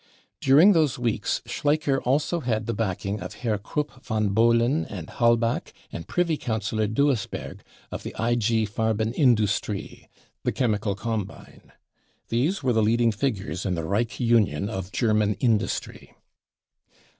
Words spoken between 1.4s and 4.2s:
Schleicher also had the backing of Herr Krupp